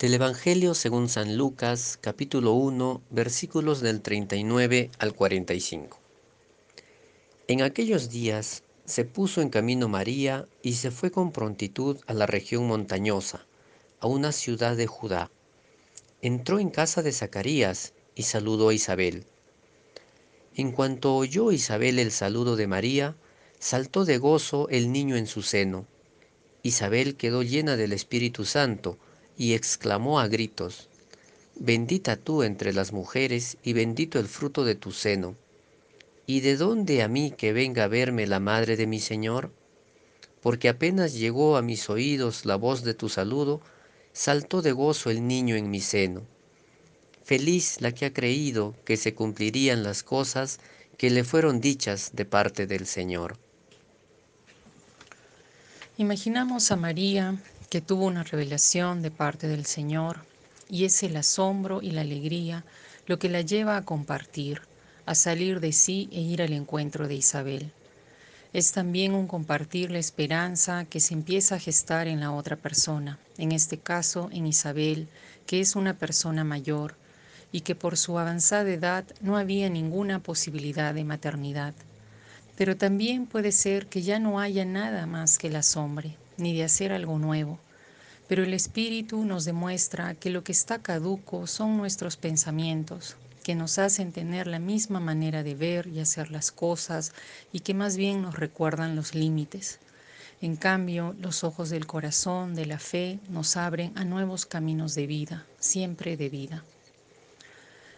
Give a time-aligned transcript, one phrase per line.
[0.00, 6.00] Del Evangelio según San Lucas, capítulo 1, versículos del 39 al 45.
[7.46, 12.26] En aquellos días se puso en camino María y se fue con prontitud a la
[12.26, 13.46] región montañosa,
[14.00, 15.30] a una ciudad de Judá.
[16.22, 19.24] Entró en casa de Zacarías y saludó a Isabel.
[20.56, 23.14] En cuanto oyó Isabel el saludo de María,
[23.60, 25.86] saltó de gozo el niño en su seno.
[26.64, 28.98] Isabel quedó llena del Espíritu Santo
[29.36, 30.88] y exclamó a gritos,
[31.56, 35.36] Bendita tú entre las mujeres y bendito el fruto de tu seno.
[36.26, 39.52] ¿Y de dónde a mí que venga a verme la madre de mi Señor?
[40.42, 43.60] Porque apenas llegó a mis oídos la voz de tu saludo,
[44.12, 46.22] saltó de gozo el niño en mi seno.
[47.22, 50.58] Feliz la que ha creído que se cumplirían las cosas
[50.98, 53.38] que le fueron dichas de parte del Señor.
[55.96, 57.38] Imaginamos a María
[57.74, 60.24] que tuvo una revelación de parte del Señor
[60.70, 62.64] y es el asombro y la alegría
[63.08, 64.60] lo que la lleva a compartir,
[65.06, 67.72] a salir de sí e ir al encuentro de Isabel.
[68.52, 73.18] Es también un compartir la esperanza que se empieza a gestar en la otra persona,
[73.38, 75.08] en este caso en Isabel,
[75.44, 76.94] que es una persona mayor
[77.50, 81.74] y que por su avanzada edad no había ninguna posibilidad de maternidad.
[82.56, 86.64] Pero también puede ser que ya no haya nada más que el asombro, ni de
[86.64, 87.58] hacer algo nuevo,
[88.28, 93.78] pero el Espíritu nos demuestra que lo que está caduco son nuestros pensamientos, que nos
[93.78, 97.12] hacen tener la misma manera de ver y hacer las cosas
[97.52, 99.78] y que más bien nos recuerdan los límites.
[100.40, 105.06] En cambio, los ojos del corazón, de la fe, nos abren a nuevos caminos de
[105.06, 106.64] vida, siempre de vida.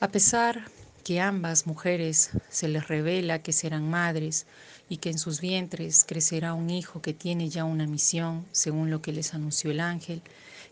[0.00, 0.64] A pesar
[1.00, 4.46] que ambas mujeres se les revela que serán madres
[4.88, 9.02] y que en sus vientres crecerá un hijo que tiene ya una misión, según lo
[9.02, 10.22] que les anunció el ángel,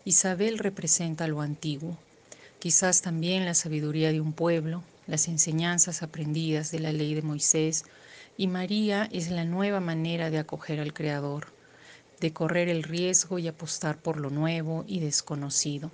[0.05, 1.97] Isabel representa lo antiguo,
[2.59, 7.85] quizás también la sabiduría de un pueblo, las enseñanzas aprendidas de la ley de Moisés,
[8.37, 11.47] y María es la nueva manera de acoger al Creador,
[12.19, 15.91] de correr el riesgo y apostar por lo nuevo y desconocido.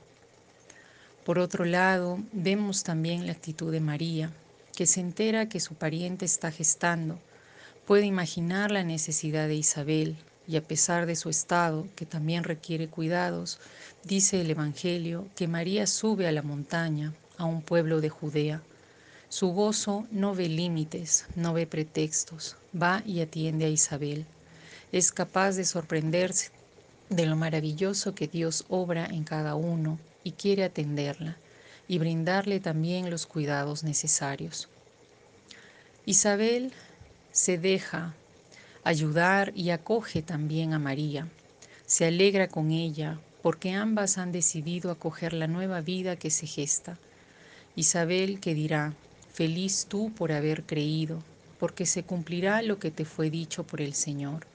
[1.25, 4.31] Por otro lado, vemos también la actitud de María,
[4.75, 7.19] que se entera que su pariente está gestando,
[7.87, 12.89] puede imaginar la necesidad de Isabel y a pesar de su estado, que también requiere
[12.89, 13.59] cuidados,
[14.03, 18.61] dice el Evangelio que María sube a la montaña, a un pueblo de Judea.
[19.27, 24.27] Su gozo no ve límites, no ve pretextos, va y atiende a Isabel.
[24.91, 26.51] Es capaz de sorprenderse
[27.09, 31.37] de lo maravilloso que Dios obra en cada uno y quiere atenderla
[31.87, 34.67] y brindarle también los cuidados necesarios.
[36.05, 36.73] Isabel
[37.31, 38.13] se deja
[38.83, 41.29] ayudar y acoge también a María.
[41.85, 46.97] Se alegra con ella porque ambas han decidido acoger la nueva vida que se gesta.
[47.75, 48.93] Isabel que dirá,
[49.31, 51.21] feliz tú por haber creído,
[51.59, 54.47] porque se cumplirá lo que te fue dicho por el Señor.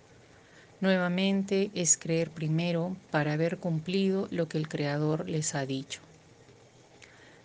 [0.81, 6.01] Nuevamente es creer primero para haber cumplido lo que el Creador les ha dicho.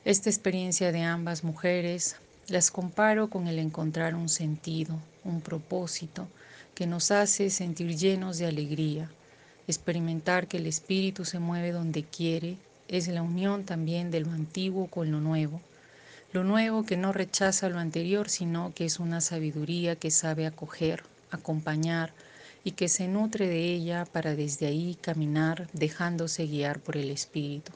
[0.05, 2.15] Esta experiencia de ambas mujeres
[2.47, 6.27] las comparo con el encontrar un sentido, un propósito
[6.75, 9.09] que nos hace sentir llenos de alegría.
[9.67, 12.57] Experimentar que el Espíritu se mueve donde quiere
[12.87, 15.59] es la unión también de lo antiguo con lo nuevo.
[16.31, 21.03] Lo nuevo que no rechaza lo anterior, sino que es una sabiduría que sabe acoger,
[21.31, 22.13] acompañar,
[22.65, 27.71] y que se nutre de ella para desde ahí caminar dejándose guiar por el Espíritu.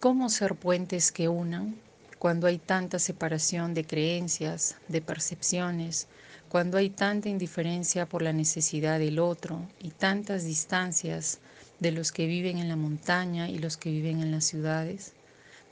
[0.00, 1.76] ¿Cómo ser puentes que unan
[2.18, 6.08] cuando hay tanta separación de creencias, de percepciones,
[6.48, 11.38] cuando hay tanta indiferencia por la necesidad del otro y tantas distancias
[11.78, 15.12] de los que viven en la montaña y los que viven en las ciudades?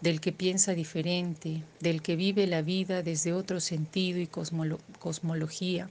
[0.00, 5.88] del que piensa diferente, del que vive la vida desde otro sentido y cosmología,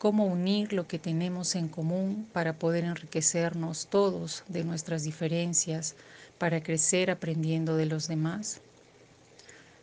[0.00, 5.94] cómo unir lo que tenemos en común para poder enriquecernos todos de nuestras diferencias,
[6.38, 8.62] para crecer aprendiendo de los demás.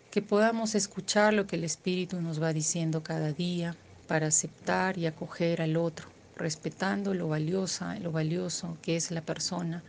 [0.10, 3.78] Que podamos escuchar lo que el Espíritu nos va diciendo cada día
[4.08, 9.84] para aceptar y acoger al otro, respetando lo valiosa, lo valioso que es la persona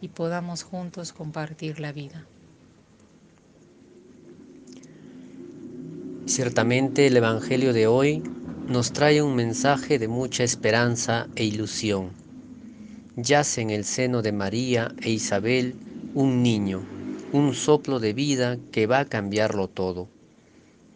[0.00, 2.24] y podamos juntos compartir la vida.
[6.24, 8.22] Ciertamente el Evangelio de hoy
[8.68, 12.12] nos trae un mensaje de mucha esperanza e ilusión.
[13.14, 15.74] Yace en el seno de María e Isabel
[16.14, 16.82] un niño,
[17.32, 20.08] un soplo de vida que va a cambiarlo todo.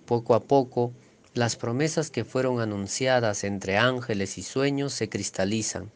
[0.07, 0.93] Poco a poco,
[1.35, 5.91] las promesas que fueron anunciadas entre ángeles y sueños se cristalizan,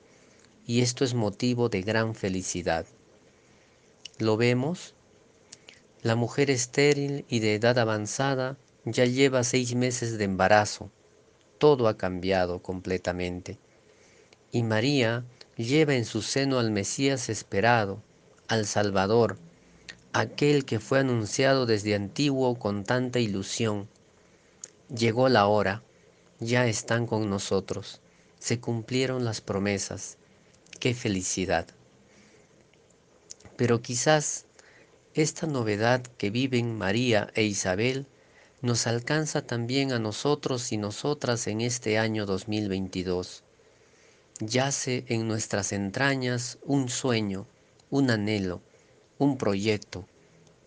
[0.67, 2.85] y esto es motivo de gran felicidad.
[4.19, 4.95] ¿Lo vemos?
[6.03, 10.91] La mujer estéril y de edad avanzada ya lleva seis meses de embarazo.
[11.63, 13.57] Todo ha cambiado completamente.
[14.51, 15.25] Y María
[15.57, 18.03] lleva en su seno al Mesías esperado,
[18.49, 19.39] al Salvador,
[20.13, 23.87] aquel que fue anunciado desde antiguo con tanta ilusión.
[24.89, 25.85] Llegó la hora,
[26.41, 28.01] ya están con nosotros,
[28.41, 30.19] se cumplieron las promesas.
[30.81, 31.69] ¡Qué felicidad!
[33.57, 34.47] Pero quizás
[35.15, 38.09] esta novedad que viven María e Isabel
[38.63, 43.43] nos alcanza también a nosotros y nosotras en este año 2022.
[44.41, 47.47] Yace en nuestras entrañas un sueño,
[47.91, 48.63] un anhelo,
[49.19, 50.07] un proyecto,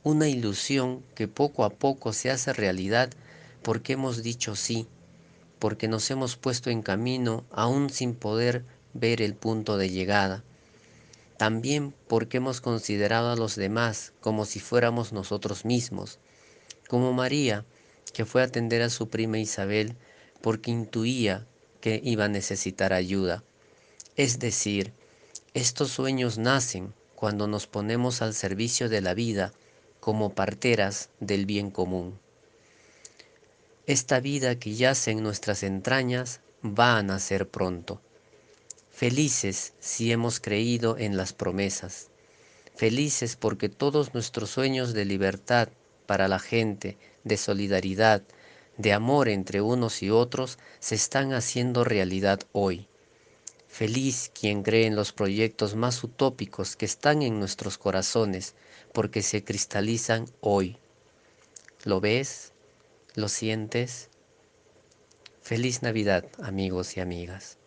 [0.03, 3.09] una ilusión que poco a poco se hace realidad
[3.63, 4.87] porque hemos dicho sí,
[5.57, 8.63] porque nos hemos puesto en camino aún sin poder
[8.93, 10.43] ver el punto de llegada
[11.37, 16.19] también porque hemos considerado a los demás como si fuéramos nosotros mismos,
[16.87, 17.65] como María,
[18.15, 19.97] que fue a atender a su prima Isabel
[20.41, 21.45] porque intuía
[21.81, 23.43] que iba a necesitar ayuda.
[24.15, 24.93] Es decir,
[25.53, 29.51] estos sueños nacen cuando nos ponemos al servicio de la vida
[29.99, 32.17] como parteras del bien común.
[33.85, 38.01] Esta vida que yace en nuestras entrañas va a nacer pronto.
[38.91, 42.07] Felices si hemos creído en las promesas.
[42.77, 45.67] Felices porque todos nuestros sueños de libertad
[46.05, 48.23] para la gente, de solidaridad,
[48.77, 52.87] de amor entre unos y otros, se están haciendo realidad hoy.
[53.67, 58.55] Feliz quien cree en los proyectos más utópicos que están en nuestros corazones,
[58.93, 60.77] porque se cristalizan hoy.
[61.83, 62.53] ¿Lo ves?
[63.15, 64.09] ¿Lo sientes?
[65.41, 67.57] Feliz Navidad, amigos y amigas.